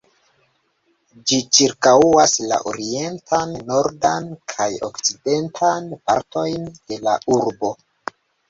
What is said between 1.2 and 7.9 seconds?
Ĝi ĉirkaŭas la orientan, nordan, kaj okcidentan partojn de la urbo.